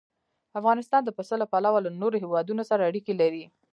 افغانستان 0.59 1.01
د 1.03 1.09
پسه 1.17 1.35
له 1.41 1.45
پلوه 1.51 1.79
له 1.85 1.91
نورو 2.01 2.21
هېوادونو 2.23 2.63
سره 2.69 2.87
اړیکې 2.89 3.13
لري. 3.21 3.43